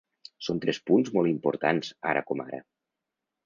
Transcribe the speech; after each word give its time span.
Són 0.45 0.61
tres 0.63 0.79
punts 0.87 1.11
molt 1.19 1.31
importants 1.33 1.93
ara 2.15 2.27
com 2.31 2.45
ara. 2.49 2.65